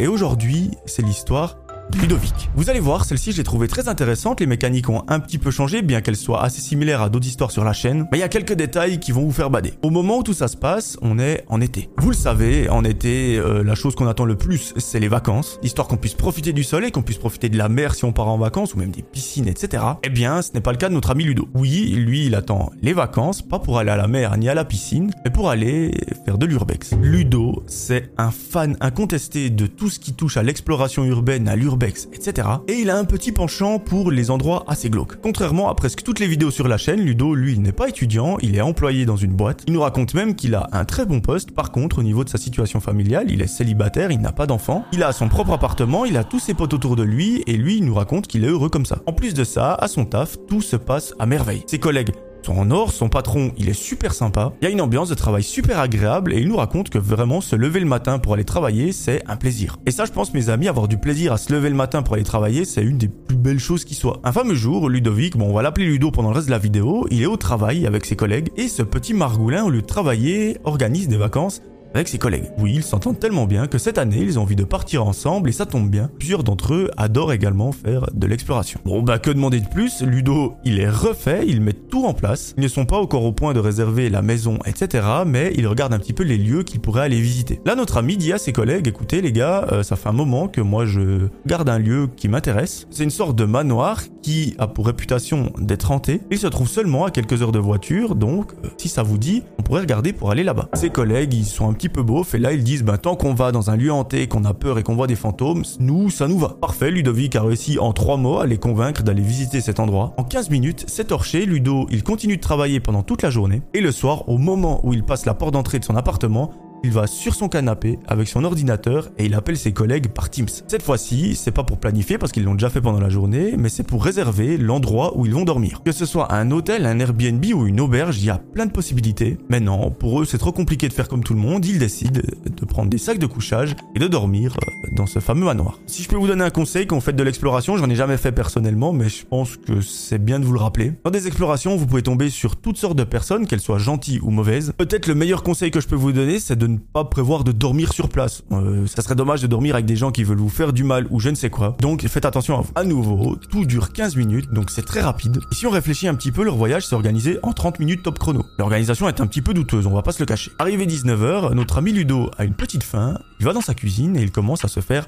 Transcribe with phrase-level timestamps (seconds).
[0.00, 1.56] Et aujourd'hui, c'est l'histoire
[1.96, 2.50] Ludovic.
[2.54, 4.40] Vous allez voir, celle-ci, je l'ai trouvée très intéressante.
[4.40, 7.50] Les mécaniques ont un petit peu changé, bien qu'elles soient assez similaires à d'autres histoires
[7.50, 8.06] sur la chaîne.
[8.12, 9.74] Mais il y a quelques détails qui vont vous faire bader.
[9.82, 11.88] Au moment où tout ça se passe, on est en été.
[11.96, 15.58] Vous le savez, en été, euh, la chose qu'on attend le plus, c'est les vacances.
[15.62, 18.28] Histoire qu'on puisse profiter du soleil, qu'on puisse profiter de la mer si on part
[18.28, 19.82] en vacances, ou même des piscines, etc.
[20.04, 21.48] Eh bien, ce n'est pas le cas de notre ami Ludo.
[21.54, 24.64] Oui, lui, il attend les vacances, pas pour aller à la mer ni à la
[24.64, 25.92] piscine, mais pour aller
[26.36, 26.92] de l'urbex.
[27.00, 32.08] Ludo, c'est un fan incontesté de tout ce qui touche à l'exploration urbaine, à l'urbex,
[32.12, 32.48] etc.
[32.66, 35.20] Et il a un petit penchant pour les endroits assez glauques.
[35.22, 38.56] Contrairement à presque toutes les vidéos sur la chaîne, Ludo, lui, n'est pas étudiant, il
[38.56, 39.62] est employé dans une boîte.
[39.66, 41.52] Il nous raconte même qu'il a un très bon poste.
[41.52, 44.84] Par contre, au niveau de sa situation familiale, il est célibataire, il n'a pas d'enfant.
[44.92, 47.78] Il a son propre appartement, il a tous ses potes autour de lui, et lui,
[47.78, 48.98] il nous raconte qu'il est heureux comme ça.
[49.06, 51.62] En plus de ça, à son taf, tout se passe à merveille.
[51.66, 52.10] Ses collègues
[52.50, 54.52] en or, son patron, il est super sympa.
[54.60, 57.40] Il y a une ambiance de travail super agréable et il nous raconte que vraiment
[57.40, 59.78] se lever le matin pour aller travailler, c'est un plaisir.
[59.86, 62.14] Et ça, je pense, mes amis, avoir du plaisir à se lever le matin pour
[62.14, 64.20] aller travailler, c'est une des plus belles choses qui soit.
[64.24, 67.06] Un fameux jour, Ludovic, bon, on va l'appeler Ludo pendant le reste de la vidéo,
[67.10, 70.58] il est au travail avec ses collègues et ce petit margoulin, au lieu de travailler,
[70.64, 71.62] organise des vacances
[71.94, 72.50] avec ses collègues.
[72.58, 75.52] Oui, ils s'entendent tellement bien que cette année, ils ont envie de partir ensemble et
[75.52, 76.10] ça tombe bien.
[76.18, 78.80] Plusieurs d'entre eux adorent également faire de l'exploration.
[78.84, 80.02] Bon bah que demander de plus?
[80.02, 82.54] Ludo, il est refait, il met tout en place.
[82.56, 85.06] Ils ne sont pas encore au point de réserver la maison, etc.
[85.26, 87.60] Mais il regarde un petit peu les lieux qu'il pourrait aller visiter.
[87.64, 90.48] Là, notre ami dit à ses collègues, écoutez les gars, euh, ça fait un moment
[90.48, 92.86] que moi je garde un lieu qui m'intéresse.
[92.90, 96.20] C'est une sorte de manoir qui a pour réputation d'être hanté.
[96.30, 99.42] Il se trouve seulement à quelques heures de voiture, donc euh, si ça vous dit,
[99.58, 100.68] on pourrait regarder pour aller là-bas.
[100.74, 103.32] Ses collègues, ils sont un petit peu beaufs et là ils disent, ben tant qu'on
[103.32, 106.28] va dans un lieu hanté, qu'on a peur et qu'on voit des fantômes, nous, ça
[106.28, 106.56] nous va.
[106.60, 110.12] Parfait, Ludovic a réussi en trois mots à les convaincre d'aller visiter cet endroit.
[110.18, 113.80] En 15 minutes, c'est torché, Ludo, il continue de travailler pendant toute la journée et
[113.80, 116.50] le soir, au moment où il passe la porte d'entrée de son appartement,
[116.84, 120.48] il va sur son canapé avec son ordinateur et il appelle ses collègues par Teams.
[120.66, 123.68] Cette fois-ci, c'est pas pour planifier parce qu'ils l'ont déjà fait pendant la journée, mais
[123.68, 125.82] c'est pour réserver l'endroit où ils vont dormir.
[125.84, 128.72] Que ce soit un hôtel, un Airbnb ou une auberge, il y a plein de
[128.72, 129.38] possibilités.
[129.48, 131.64] Mais non, pour eux, c'est trop compliqué de faire comme tout le monde.
[131.66, 135.44] Ils décident de prendre des sacs de couchage et de dormir euh, dans ce fameux
[135.44, 135.80] manoir.
[135.86, 138.16] Si je peux vous donner un conseil quand vous faites de l'exploration, j'en ai jamais
[138.16, 140.92] fait personnellement, mais je pense que c'est bien de vous le rappeler.
[141.04, 144.30] Dans des explorations, vous pouvez tomber sur toutes sortes de personnes, qu'elles soient gentilles ou
[144.30, 144.72] mauvaises.
[144.76, 147.52] Peut-être le meilleur conseil que je peux vous donner, c'est de ne pas prévoir de
[147.52, 148.42] dormir sur place.
[148.52, 151.06] Euh, ça serait dommage de dormir avec des gens qui veulent vous faire du mal
[151.10, 151.76] ou je ne sais quoi.
[151.80, 152.80] Donc faites attention à.
[152.80, 155.40] À nouveau, tout dure 15 minutes, donc c'est très rapide.
[155.50, 158.18] Et si on réfléchit un petit peu, leur voyage s'est organisé en 30 minutes top
[158.18, 158.44] chrono.
[158.58, 160.52] L'organisation est un petit peu douteuse, on va pas se le cacher.
[160.58, 164.22] Arrivé 19h, notre ami Ludo a une petite faim, il va dans sa cuisine et
[164.22, 165.06] il commence à se faire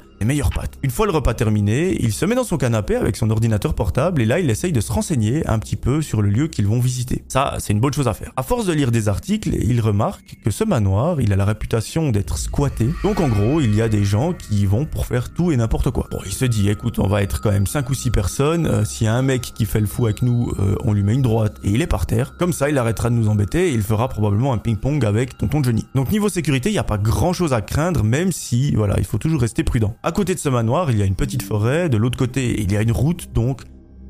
[0.83, 4.21] Une fois le repas terminé, il se met dans son canapé avec son ordinateur portable
[4.21, 6.79] et là il essaye de se renseigner un petit peu sur le lieu qu'ils vont
[6.79, 7.25] visiter.
[7.29, 8.33] Ça, c'est une bonne chose à faire.
[8.37, 12.11] À force de lire des articles, il remarque que ce manoir, il a la réputation
[12.11, 12.89] d'être squatté.
[13.03, 15.57] Donc en gros, il y a des gens qui y vont pour faire tout et
[15.57, 16.07] n'importe quoi.
[16.11, 18.67] Bon, il se dit, écoute, on va être quand même 5 ou 6 personnes.
[18.67, 21.03] Euh, S'il y a un mec qui fait le fou avec nous, euh, on lui
[21.03, 22.37] met une droite et il est par terre.
[22.39, 25.63] Comme ça, il arrêtera de nous embêter et il fera probablement un ping-pong avec tonton
[25.63, 25.87] Johnny.
[25.95, 29.05] Donc niveau sécurité, il n'y a pas grand chose à craindre, même si, voilà, il
[29.05, 29.97] faut toujours rester prudent.
[30.13, 31.89] Côté de ce manoir, il y a une petite forêt.
[31.89, 33.63] De l'autre côté, il y a une route, donc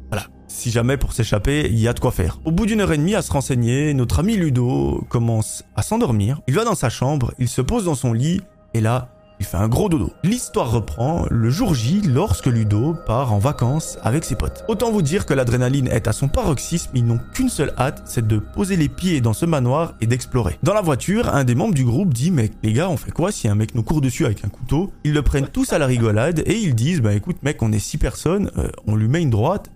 [0.08, 0.26] voilà.
[0.48, 2.40] Si jamais pour s'échapper, il y a de quoi faire.
[2.44, 6.40] Au bout d'une heure et demie à se renseigner, notre ami Ludo commence à s'endormir.
[6.48, 8.40] Il va dans sa chambre, il se pose dans son lit,
[8.74, 10.12] et là, il fait un gros dodo.
[10.22, 14.64] L'histoire reprend le jour J lorsque Ludo part en vacances avec ses potes.
[14.68, 18.26] Autant vous dire que l'adrénaline est à son paroxysme, ils n'ont qu'une seule hâte, c'est
[18.26, 20.58] de poser les pieds dans ce manoir et d'explorer.
[20.62, 23.32] Dans la voiture, un des membres du groupe dit mais les gars on fait quoi
[23.32, 24.92] si un mec nous court dessus avec un couteau?
[25.04, 27.78] Ils le prennent tous à la rigolade et ils disent bah écoute mec on est
[27.78, 29.70] six personnes, euh, on lui met une droite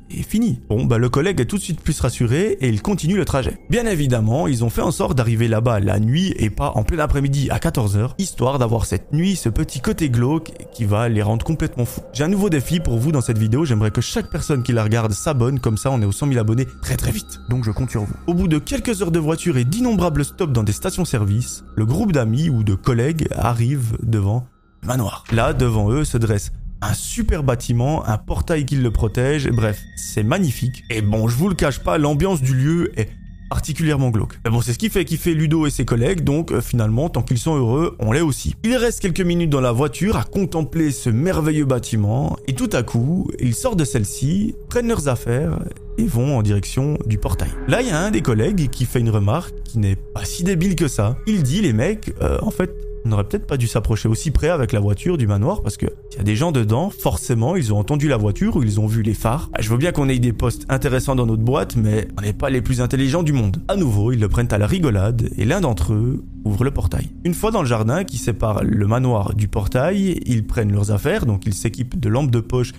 [0.68, 3.58] Bon bah le collègue est tout de suite plus rassuré et il continue le trajet.
[3.70, 6.98] Bien évidemment, ils ont fait en sorte d'arriver là-bas la nuit et pas en plein
[6.98, 11.44] après-midi à 14h, histoire d'avoir cette nuit ce petit côté glauque qui va les rendre
[11.44, 12.02] complètement fous.
[12.12, 14.82] J'ai un nouveau défi pour vous dans cette vidéo, j'aimerais que chaque personne qui la
[14.82, 17.40] regarde s'abonne, comme ça on est aux 100 000 abonnés très très vite.
[17.48, 18.14] Donc je compte sur vous.
[18.26, 22.12] Au bout de quelques heures de voiture et d'innombrables stops dans des stations-service, le groupe
[22.12, 24.46] d'amis ou de collègues arrive devant
[24.82, 25.24] le manoir.
[25.32, 30.22] Là, devant eux se dresse un super bâtiment, un portail qui le protège, bref, c'est
[30.22, 30.84] magnifique.
[30.90, 33.08] Et bon, je vous le cache pas, l'ambiance du lieu est
[33.50, 34.40] particulièrement glauque.
[34.44, 37.22] Mais bon, c'est ce qui fait kiffer Ludo et ses collègues, donc euh, finalement, tant
[37.22, 38.54] qu'ils sont heureux, on l'est aussi.
[38.64, 42.82] Il reste quelques minutes dans la voiture à contempler ce merveilleux bâtiment, et tout à
[42.82, 45.58] coup, ils sortent de celle-ci, prennent leurs affaires
[45.98, 47.50] et vont en direction du portail.
[47.68, 50.42] Là, il y a un des collègues qui fait une remarque qui n'est pas si
[50.42, 51.16] débile que ça.
[51.26, 52.70] Il dit, les mecs, euh, en fait,
[53.04, 55.86] on n'aurait peut-être pas dû s'approcher aussi près avec la voiture du manoir parce que
[56.12, 58.86] il y a des gens dedans, forcément, ils ont entendu la voiture ou ils ont
[58.86, 59.50] vu les phares.
[59.52, 62.32] Ah, je veux bien qu'on ait des postes intéressants dans notre boîte, mais on n'est
[62.32, 63.62] pas les plus intelligents du monde.
[63.68, 67.10] À nouveau, ils le prennent à la rigolade et l'un d'entre eux ouvre le portail.
[67.24, 71.26] Une fois dans le jardin qui sépare le manoir du portail, ils prennent leurs affaires,
[71.26, 72.72] donc ils s'équipent de lampes de poche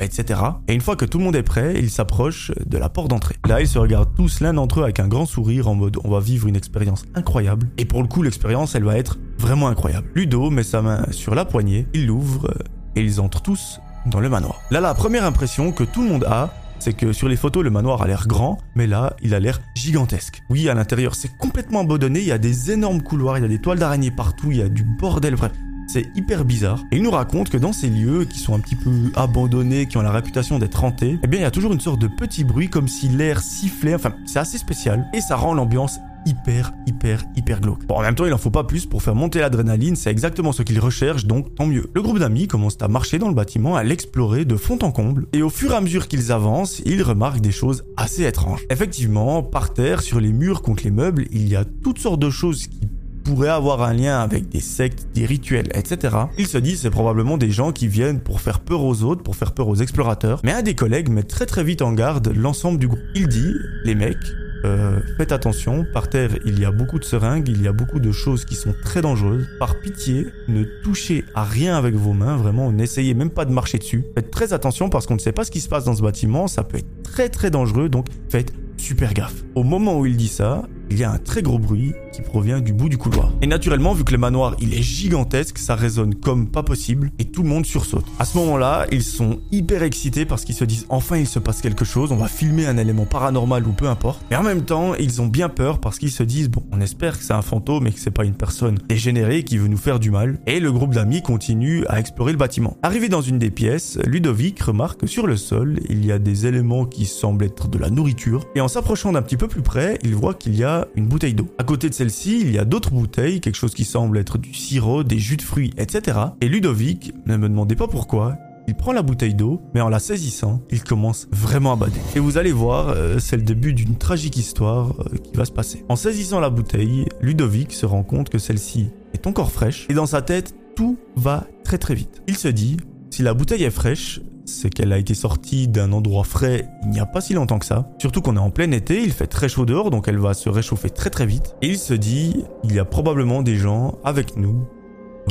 [0.00, 0.40] etc.
[0.68, 3.36] Et une fois que tout le monde est prêt, ils s'approchent de la porte d'entrée.
[3.46, 6.10] Là, ils se regardent tous l'un d'entre eux avec un grand sourire en mode on
[6.10, 7.68] va vivre une expérience incroyable.
[7.78, 10.08] Et pour le coup, l'expérience, elle va être vraiment incroyable.
[10.14, 12.52] Ludo met sa main sur la poignée, il l'ouvre
[12.94, 14.60] et ils entrent tous dans le manoir.
[14.70, 17.70] Là, la première impression que tout le monde a, c'est que sur les photos, le
[17.70, 20.42] manoir a l'air grand, mais là, il a l'air gigantesque.
[20.50, 23.48] Oui, à l'intérieur, c'est complètement abandonné, il y a des énormes couloirs, il y a
[23.48, 25.52] des toiles d'araignée partout, il y a du bordel, bref.
[25.86, 26.82] C'est hyper bizarre.
[26.92, 29.96] Et il nous raconte que dans ces lieux qui sont un petit peu abandonnés, qui
[29.96, 32.44] ont la réputation d'être hantés, eh bien il y a toujours une sorte de petit
[32.44, 33.94] bruit comme si l'air sifflait.
[33.94, 37.86] Enfin, c'est assez spécial et ça rend l'ambiance hyper, hyper, hyper glauque.
[37.86, 40.52] Bon, en même temps, il en faut pas plus pour faire monter l'adrénaline, c'est exactement
[40.52, 41.88] ce qu'il recherche, donc tant mieux.
[41.94, 45.26] Le groupe d'amis commence à marcher dans le bâtiment, à l'explorer de fond en comble,
[45.32, 48.66] et au fur et à mesure qu'ils avancent, ils remarquent des choses assez étranges.
[48.70, 52.30] Effectivement, par terre, sur les murs contre les meubles, il y a toutes sortes de
[52.30, 52.88] choses qui
[53.26, 56.16] pourrait avoir un lien avec des sectes, des rituels, etc.
[56.38, 59.34] Il se dit c'est probablement des gens qui viennent pour faire peur aux autres, pour
[59.34, 60.40] faire peur aux explorateurs.
[60.44, 63.00] Mais un des collègues met très très vite en garde l'ensemble du groupe.
[63.16, 63.52] Il dit,
[63.84, 64.16] les mecs,
[64.64, 67.98] euh, faites attention, par terre il y a beaucoup de seringues, il y a beaucoup
[67.98, 69.48] de choses qui sont très dangereuses.
[69.58, 73.78] Par pitié, ne touchez à rien avec vos mains, vraiment, n'essayez même pas de marcher
[73.78, 74.04] dessus.
[74.14, 76.46] Faites très attention parce qu'on ne sait pas ce qui se passe dans ce bâtiment,
[76.46, 79.42] ça peut être très très dangereux, donc faites super gaffe.
[79.56, 82.60] Au moment où il dit ça, il y a un très gros bruit qui provient
[82.60, 83.32] du bout du couloir.
[83.42, 87.24] Et naturellement, vu que le manoir il est gigantesque, ça résonne comme pas possible et
[87.24, 88.06] tout le monde sursaute.
[88.18, 91.60] À ce moment-là, ils sont hyper excités parce qu'ils se disent enfin il se passe
[91.60, 94.24] quelque chose, on va filmer un élément paranormal ou peu importe.
[94.30, 97.18] Mais en même temps, ils ont bien peur parce qu'ils se disent bon, on espère
[97.18, 99.98] que c'est un fantôme et que c'est pas une personne dégénérée qui veut nous faire
[99.98, 100.38] du mal.
[100.46, 102.76] Et le groupe d'amis continue à explorer le bâtiment.
[102.82, 106.46] Arrivé dans une des pièces, Ludovic remarque que sur le sol, il y a des
[106.46, 108.46] éléments qui semblent être de la nourriture.
[108.54, 111.34] Et en s'approchant d'un petit peu plus près, il voit qu'il y a une bouteille
[111.34, 111.48] d'eau.
[111.58, 114.54] À côté de celle-ci, il y a d'autres bouteilles, quelque chose qui semble être du
[114.54, 116.18] sirop, des jus de fruits, etc.
[116.40, 118.36] Et Ludovic, ne me demandez pas pourquoi,
[118.68, 122.00] il prend la bouteille d'eau, mais en la saisissant, il commence vraiment à bader.
[122.16, 125.52] Et vous allez voir, euh, c'est le début d'une tragique histoire euh, qui va se
[125.52, 125.84] passer.
[125.88, 130.06] En saisissant la bouteille, Ludovic se rend compte que celle-ci est encore fraîche, et dans
[130.06, 132.22] sa tête, tout va très très vite.
[132.26, 132.76] Il se dit,
[133.10, 137.00] si la bouteille est fraîche, c'est qu'elle a été sortie d'un endroit frais il n'y
[137.00, 137.90] a pas si longtemps que ça.
[137.98, 140.48] Surtout qu'on est en plein été, il fait très chaud dehors, donc elle va se
[140.48, 141.56] réchauffer très très vite.
[141.62, 144.66] Et il se dit, il y a probablement des gens avec nous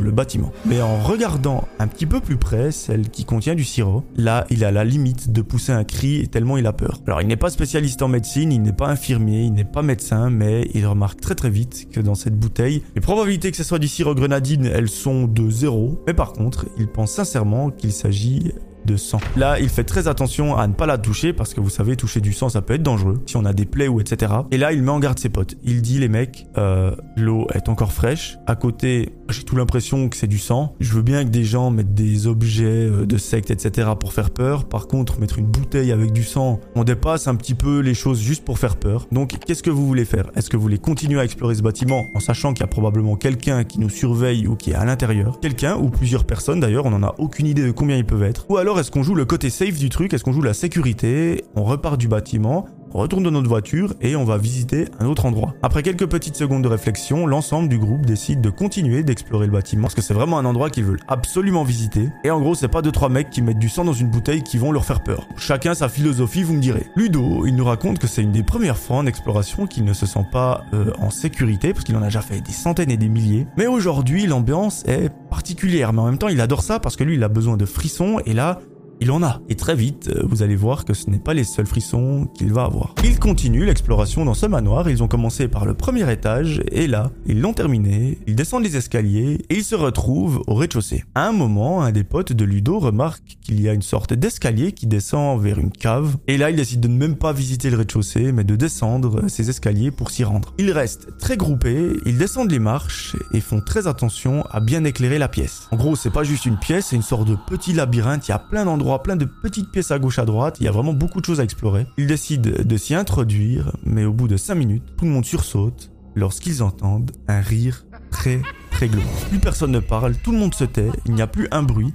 [0.02, 0.52] le bâtiment.
[0.66, 4.64] Mais en regardant un petit peu plus près celle qui contient du sirop, là il
[4.66, 7.00] a la limite de pousser un cri tellement il a peur.
[7.08, 10.30] Alors il n'est pas spécialiste en médecine, il n'est pas infirmier, il n'est pas médecin,
[10.30, 13.80] mais il remarque très très vite que dans cette bouteille, les probabilités que ce soit
[13.80, 16.04] du sirop grenadine, elles sont de zéro.
[16.08, 18.52] Mais par contre, il pense sincèrement qu'il s'agit
[18.86, 19.20] de sang.
[19.36, 22.22] Là, il fait très attention à ne pas la toucher parce que vous savez, toucher
[22.22, 24.34] du sang, ça peut être dangereux si on a des plaies ou etc.
[24.52, 25.56] Et là, il met en garde ses potes.
[25.64, 28.38] Il dit les mecs, euh, l'eau est encore fraîche.
[28.48, 30.76] À côté, j'ai tout l'impression que c'est du sang.
[30.80, 33.90] Je veux bien que des gens mettent des objets euh, de secte etc.
[34.00, 34.66] pour faire peur.
[34.66, 38.20] Par contre, mettre une bouteille avec du sang, on dépasse un petit peu les choses
[38.20, 39.08] juste pour faire peur.
[39.12, 40.26] Donc, qu'est-ce que vous voulez faire?
[40.36, 43.16] Est-ce que vous voulez continuer à explorer ce bâtiment en sachant qu'il y a probablement
[43.16, 45.40] quelqu'un qui nous surveille ou qui est à l'intérieur?
[45.40, 48.46] Quelqu'un ou plusieurs personnes d'ailleurs, on n'en a aucune idée de combien ils peuvent être.
[48.50, 50.14] Ou alors est-ce qu'on joue le côté safe du truc?
[50.14, 51.46] Est-ce qu'on joue la sécurité?
[51.56, 55.26] On repart du bâtiment on retourne dans notre voiture et on va visiter un autre
[55.26, 55.54] endroit.
[55.64, 59.82] Après quelques petites secondes de réflexion, l'ensemble du groupe décide de continuer d'explorer le bâtiment
[59.82, 62.08] parce que c'est vraiment un endroit qu'ils veulent absolument visiter.
[62.24, 64.44] Et en gros, c'est pas deux trois mecs qui mettent du sang dans une bouteille
[64.44, 65.28] qui vont leur faire peur.
[65.36, 66.88] Chacun sa philosophie, vous me direz.
[66.96, 70.06] Ludo, il nous raconte que c'est une des premières fois en exploration qu'il ne se
[70.06, 73.10] sent pas euh, en sécurité parce qu'il en a déjà fait des centaines et des
[73.10, 73.46] milliers.
[73.58, 77.16] Mais aujourd'hui, l'ambiance est particulière, mais en même temps, il adore ça parce que lui,
[77.16, 78.62] il a besoin de frissons et là,
[79.02, 79.42] il en a.
[79.50, 82.54] Et très vite, euh, vous allez voir que ce n'est pas les seuls frissons qu'il
[82.54, 82.96] va avoir.
[83.04, 87.12] Il continue l'exploration dans ce manoir, ils ont commencé par le premier étage, et là,
[87.26, 91.04] ils l'ont terminé, ils descendent les escaliers, et ils se retrouvent au rez-de-chaussée.
[91.14, 94.72] À un moment, un des potes de Ludo remarque qu'il y a une sorte d'escalier
[94.72, 97.78] qui descend vers une cave, et là, il décide de ne même pas visiter le
[97.78, 100.54] rez-de-chaussée, mais de descendre ces escaliers pour s'y rendre.
[100.58, 105.20] Ils restent très groupés, ils descendent les marches, et font très attention à bien éclairer
[105.20, 105.68] la pièce.
[105.72, 108.34] En gros, c'est pas juste une pièce, c'est une sorte de petit labyrinthe, il y
[108.34, 110.94] a plein d'endroits plein de petites pièces à gauche à droite, il y a vraiment
[110.94, 111.88] beaucoup de choses à explorer.
[111.98, 115.92] Ils décident de s'y introduire, mais au bout de 5 minutes, tout le monde sursaute
[116.16, 119.04] lorsqu'ils entendent un rire très très glauque.
[119.30, 121.94] Plus personne ne parle, tout le monde se tait, il n'y a plus un bruit,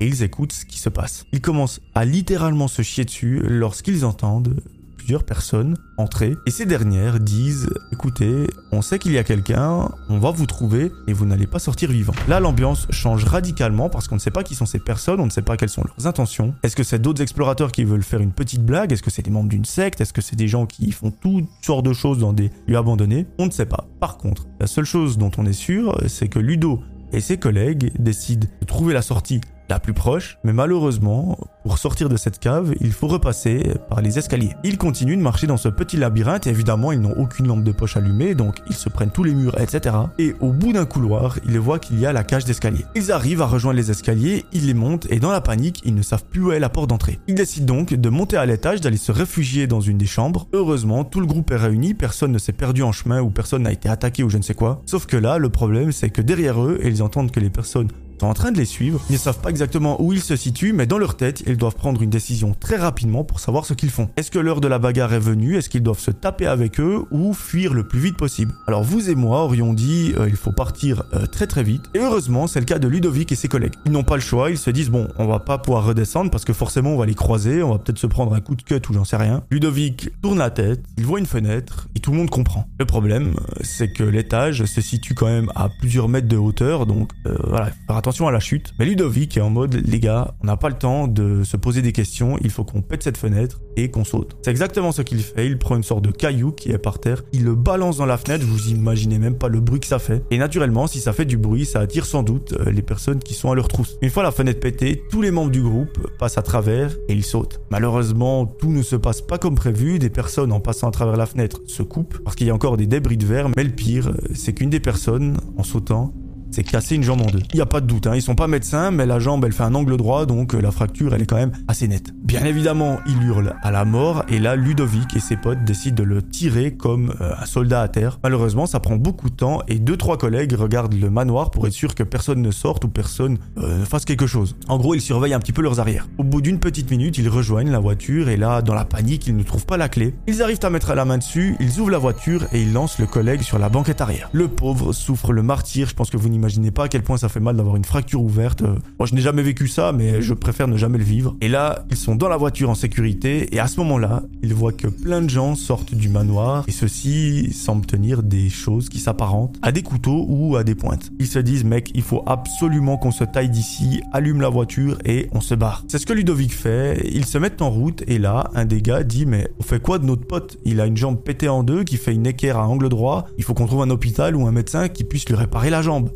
[0.00, 1.24] et ils écoutent ce qui se passe.
[1.32, 4.60] Ils commencent à littéralement se chier dessus lorsqu'ils entendent
[5.06, 10.18] plusieurs personnes entrer et ces dernières disent écoutez, on sait qu'il y a quelqu'un, on
[10.18, 12.12] va vous trouver et vous n'allez pas sortir vivant.
[12.26, 15.30] Là, l'ambiance change radicalement parce qu'on ne sait pas qui sont ces personnes, on ne
[15.30, 16.54] sait pas quelles sont leurs intentions.
[16.64, 18.92] Est-ce que c'est d'autres explorateurs qui veulent faire une petite blague?
[18.92, 20.00] Est-ce que c'est des membres d'une secte?
[20.00, 23.28] Est-ce que c'est des gens qui font toutes sortes de choses dans des lieux abandonnés?
[23.38, 23.86] On ne sait pas.
[24.00, 26.82] Par contre, la seule chose dont on est sûr, c'est que Ludo
[27.12, 32.08] et ses collègues décident de trouver la sortie la plus proche, mais malheureusement, pour sortir
[32.08, 34.54] de cette cave, il faut repasser par les escaliers.
[34.64, 37.72] Ils continuent de marcher dans ce petit labyrinthe et évidemment ils n'ont aucune lampe de
[37.72, 39.96] poche allumée, donc ils se prennent tous les murs, etc.
[40.18, 42.84] Et au bout d'un couloir, ils voient qu'il y a la cage d'escalier.
[42.94, 46.02] Ils arrivent à rejoindre les escaliers, ils les montent et dans la panique, ils ne
[46.02, 47.18] savent plus où est la porte d'entrée.
[47.26, 50.46] Ils décident donc de monter à l'étage, d'aller se réfugier dans une des chambres.
[50.52, 53.72] Heureusement, tout le groupe est réuni, personne ne s'est perdu en chemin ou personne n'a
[53.72, 54.82] été attaqué ou je ne sais quoi.
[54.86, 57.88] Sauf que là, le problème c'est que derrière eux, ils entendent que les personnes
[58.20, 59.00] sont en train de les suivre.
[59.10, 61.74] Ils ne savent pas exactement où ils se situent, mais dans leur tête, ils doivent
[61.74, 64.08] prendre une décision très rapidement pour savoir ce qu'ils font.
[64.16, 65.56] Est-ce que l'heure de la bagarre est venue?
[65.56, 68.52] Est-ce qu'ils doivent se taper avec eux ou fuir le plus vite possible?
[68.66, 71.82] Alors vous et moi aurions dit euh, il faut partir euh, très très vite.
[71.94, 73.74] Et heureusement, c'est le cas de Ludovic et ses collègues.
[73.84, 76.44] Ils n'ont pas le choix, ils se disent bon, on va pas pouvoir redescendre parce
[76.44, 78.80] que forcément on va les croiser, on va peut-être se prendre un coup de cut
[78.88, 79.42] ou j'en sais rien.
[79.50, 82.68] Ludovic tourne la tête, il voit une fenêtre et tout le monde comprend.
[82.78, 86.86] Le problème, euh, c'est que l'étage se situe quand même à plusieurs mètres de hauteur,
[86.86, 88.72] donc voilà, faire attention à la chute.
[88.78, 91.90] Ludovic est en mode, les gars, on n'a pas le temps de se poser des
[91.90, 94.36] questions, il faut qu'on pète cette fenêtre et qu'on saute.
[94.44, 97.24] C'est exactement ce qu'il fait, il prend une sorte de caillou qui est par terre,
[97.32, 100.22] il le balance dans la fenêtre, vous imaginez même pas le bruit que ça fait.
[100.30, 103.34] Et naturellement, si ça fait du bruit, ça attire sans doute euh, les personnes qui
[103.34, 103.96] sont à leur trousse.
[104.02, 107.24] Une fois la fenêtre pétée, tous les membres du groupe passent à travers et ils
[107.24, 107.60] sautent.
[107.70, 111.26] Malheureusement, tout ne se passe pas comme prévu, des personnes en passant à travers la
[111.26, 114.12] fenêtre se coupent parce qu'il y a encore des débris de verre, mais le pire,
[114.32, 116.14] c'est qu'une des personnes, en sautant,
[116.56, 117.42] c'est casser une jambe en deux.
[117.52, 118.14] Il n'y a pas de doute, hein.
[118.14, 120.70] ils sont pas médecins, mais la jambe elle fait un angle droit, donc euh, la
[120.70, 122.14] fracture elle est quand même assez nette.
[122.24, 126.02] Bien évidemment, il hurle à la mort, et là Ludovic et ses potes décident de
[126.02, 128.18] le tirer comme euh, un soldat à terre.
[128.22, 131.74] Malheureusement, ça prend beaucoup de temps, et deux trois collègues regardent le manoir pour être
[131.74, 134.56] sûr que personne ne sorte ou personne euh, fasse quelque chose.
[134.66, 136.08] En gros, ils surveillent un petit peu leurs arrières.
[136.16, 139.36] Au bout d'une petite minute, ils rejoignent la voiture, et là, dans la panique, ils
[139.36, 140.14] ne trouvent pas la clé.
[140.26, 143.06] Ils arrivent à mettre la main dessus, ils ouvrent la voiture, et ils lancent le
[143.06, 144.30] collègue sur la banquette arrière.
[144.32, 147.28] Le pauvre souffre le martyr, je pense que vous n'imaginez pas à quel point ça
[147.28, 148.62] fait mal d'avoir une fracture ouverte.
[148.62, 151.36] Euh, moi, je n'ai jamais vécu ça, mais je préfère ne jamais le vivre.
[151.40, 154.72] Et là, ils sont dans la voiture en sécurité, et à ce moment-là, ils voient
[154.72, 159.56] que plein de gens sortent du manoir, et ceux-ci semblent tenir des choses qui s'apparentent
[159.62, 161.10] à des couteaux ou à des pointes.
[161.18, 165.28] Ils se disent, mec, il faut absolument qu'on se taille d'ici, allume la voiture et
[165.32, 165.84] on se barre.
[165.88, 169.02] C'est ce que Ludovic fait, ils se mettent en route, et là, un des gars
[169.02, 170.58] dit, mais on fait quoi de notre pote?
[170.64, 173.44] Il a une jambe pétée en deux, qui fait une équerre à angle droit, il
[173.44, 176.10] faut qu'on trouve un hôpital ou un médecin qui puisse lui réparer la jambe.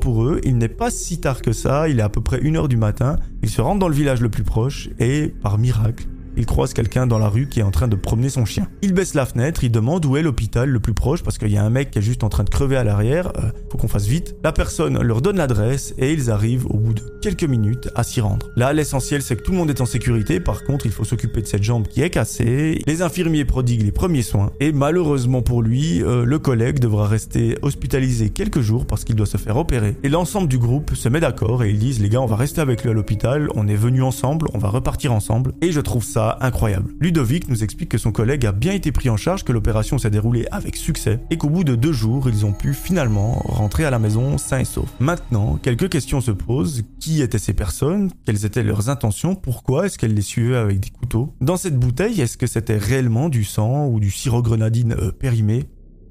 [0.00, 2.68] Pour eux, il n'est pas si tard que ça, il est à peu près 1h
[2.68, 6.46] du matin, ils se rendent dans le village le plus proche et, par miracle, il
[6.46, 8.68] croise quelqu'un dans la rue qui est en train de promener son chien.
[8.82, 11.56] Il baisse la fenêtre, il demande où est l'hôpital le plus proche parce qu'il y
[11.56, 13.88] a un mec qui est juste en train de crever à l'arrière, euh, faut qu'on
[13.88, 14.36] fasse vite.
[14.42, 18.20] La personne leur donne l'adresse et ils arrivent au bout de quelques minutes à s'y
[18.20, 18.50] rendre.
[18.56, 21.42] Là, l'essentiel c'est que tout le monde est en sécurité, par contre il faut s'occuper
[21.42, 25.62] de cette jambe qui est cassée, les infirmiers prodiguent les premiers soins et malheureusement pour
[25.62, 29.96] lui, euh, le collègue devra rester hospitalisé quelques jours parce qu'il doit se faire opérer.
[30.02, 32.60] Et l'ensemble du groupe se met d'accord et ils disent les gars on va rester
[32.60, 36.04] avec lui à l'hôpital, on est venus ensemble, on va repartir ensemble et je trouve
[36.04, 36.92] ça incroyable.
[37.00, 40.10] Ludovic nous explique que son collègue a bien été pris en charge, que l'opération s'est
[40.10, 43.90] déroulée avec succès et qu'au bout de deux jours, ils ont pu finalement rentrer à
[43.90, 44.88] la maison sains et saufs.
[45.00, 46.82] Maintenant, quelques questions se posent.
[47.00, 48.10] Qui étaient ces personnes?
[48.24, 49.34] Quelles étaient leurs intentions?
[49.34, 51.34] Pourquoi est-ce qu'elles les suivaient avec des couteaux?
[51.40, 55.64] Dans cette bouteille, est-ce que c'était réellement du sang ou du sirop grenadine euh, périmé?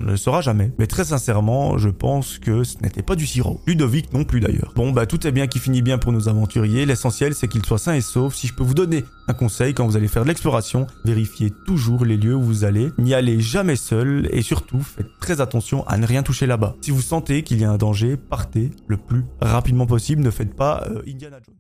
[0.04, 0.72] Ne le saura jamais.
[0.78, 3.62] Mais très sincèrement, je pense que ce n'était pas du sirop.
[3.66, 4.74] Ludovic non plus d'ailleurs.
[4.76, 7.78] Bon bah tout est bien qui finit bien pour nos aventuriers, l'essentiel c'est qu'ils soient
[7.78, 8.36] sains et saufs.
[8.36, 12.06] Si je peux vous donner un conseil quand vous allez faire de l'exploration, vérifiez toujours
[12.06, 15.98] les lieux où vous allez, n'y allez jamais seul et surtout faites très attention à
[15.98, 16.76] ne rien toucher là-bas.
[16.82, 20.56] Si vous sentez qu'il y a un danger, partez le plus rapidement possible, ne faites
[20.56, 21.56] pas euh, Indiana Jones.